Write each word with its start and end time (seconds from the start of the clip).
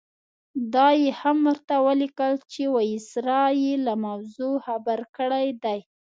دا 0.73 0.87
یې 1.01 1.09
هم 1.21 1.37
ورته 1.49 1.75
ولیکل 1.87 2.33
چې 2.51 2.61
وایسرا 2.75 3.43
یې 3.63 3.73
له 3.85 3.93
موضوع 4.05 4.53
خبر 4.65 4.99
کړی 5.17 5.47
دی. 5.63 5.79